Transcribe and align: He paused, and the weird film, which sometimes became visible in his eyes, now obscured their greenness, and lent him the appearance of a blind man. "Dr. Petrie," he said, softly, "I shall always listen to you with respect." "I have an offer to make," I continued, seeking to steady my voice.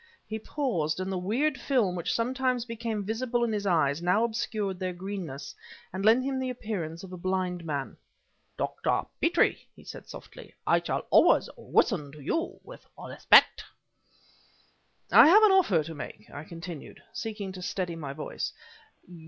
He 0.25 0.39
paused, 0.39 0.99
and 0.99 1.11
the 1.11 1.17
weird 1.19 1.59
film, 1.61 1.95
which 1.95 2.11
sometimes 2.11 2.65
became 2.65 3.03
visible 3.03 3.43
in 3.43 3.53
his 3.53 3.67
eyes, 3.67 4.01
now 4.01 4.23
obscured 4.23 4.79
their 4.79 4.93
greenness, 4.93 5.53
and 5.93 6.03
lent 6.03 6.23
him 6.23 6.39
the 6.39 6.49
appearance 6.49 7.03
of 7.03 7.13
a 7.13 7.17
blind 7.17 7.63
man. 7.63 7.97
"Dr. 8.57 9.03
Petrie," 9.21 9.59
he 9.75 9.83
said, 9.83 10.07
softly, 10.07 10.55
"I 10.65 10.81
shall 10.81 11.05
always 11.11 11.51
listen 11.55 12.11
to 12.13 12.19
you 12.19 12.59
with 12.63 12.83
respect." 12.97 13.63
"I 15.11 15.27
have 15.27 15.43
an 15.43 15.51
offer 15.51 15.83
to 15.83 15.93
make," 15.93 16.27
I 16.33 16.45
continued, 16.45 17.03
seeking 17.13 17.51
to 17.51 17.61
steady 17.61 17.95
my 17.95 18.11
voice. 18.11 18.53